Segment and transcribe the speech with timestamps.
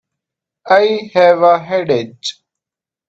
[0.67, 2.25] I have a headache.